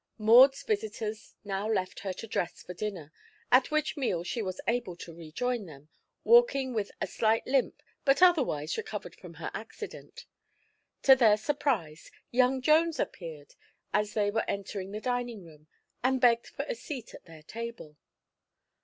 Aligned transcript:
Maud's 0.17 0.63
visitors 0.63 1.35
now 1.43 1.67
left 1.69 1.99
her 1.99 2.11
to 2.11 2.25
dress 2.25 2.63
for 2.63 2.73
dinner, 2.73 3.11
at 3.51 3.69
which 3.69 3.95
meal 3.95 4.23
she 4.23 4.41
was 4.41 4.59
able 4.67 4.95
to 4.95 5.13
rejoin 5.13 5.67
them, 5.67 5.89
walking 6.23 6.73
with 6.73 6.89
a 6.99 7.05
slight 7.05 7.45
limp 7.45 7.83
but 8.03 8.19
otherwise 8.19 8.77
recovered 8.77 9.15
from 9.15 9.35
her 9.35 9.51
accident. 9.53 10.25
To 11.03 11.15
their 11.15 11.37
surprise, 11.37 12.09
young 12.31 12.63
Jones 12.63 12.99
appeared 12.99 13.53
as 13.93 14.15
they 14.15 14.31
were 14.31 14.43
entering 14.49 14.91
the 14.91 15.01
dining 15.01 15.45
room 15.45 15.67
and 16.03 16.19
begged 16.19 16.47
for 16.47 16.65
a 16.67 16.73
seat 16.73 17.13
at 17.13 17.25
their 17.25 17.43
table. 17.43 17.95